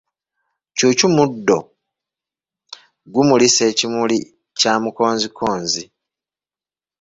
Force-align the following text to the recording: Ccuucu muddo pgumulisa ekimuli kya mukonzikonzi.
Ccuucu 0.75 1.05
muddo 1.15 1.57
pgumulisa 3.03 3.61
ekimuli 3.71 4.19
kya 4.59 4.73
mukonzikonzi. 4.83 5.83